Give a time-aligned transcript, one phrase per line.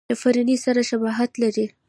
[0.09, 1.65] د فرني سره شباهت لري.